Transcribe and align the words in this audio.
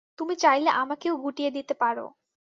তুমি 0.19 0.33
চাইলে 0.43 0.69
আমাকেও 0.77 1.13
গুটিয়ে 1.23 1.51
দিতে 1.51 1.73
পারো। 1.81 2.05